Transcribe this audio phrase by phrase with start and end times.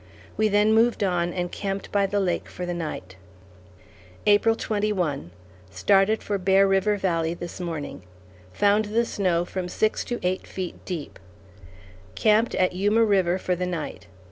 [0.35, 3.17] We then moved on and camped by the lake for the night.
[4.25, 5.29] April 21.
[5.69, 8.01] Started for Bear River Valley this morning.
[8.51, 11.19] Found the snow from six to eight feet deep;
[12.15, 14.07] camped at Yuma River for the night.